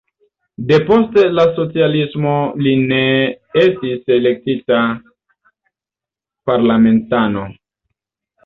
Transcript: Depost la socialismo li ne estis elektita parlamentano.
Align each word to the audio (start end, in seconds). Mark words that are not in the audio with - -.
Depost 0.69 1.19
la 1.39 1.43
socialismo 1.57 2.31
li 2.67 2.73
ne 2.93 3.03
estis 3.65 4.11
elektita 4.17 4.81
parlamentano. 6.51 7.49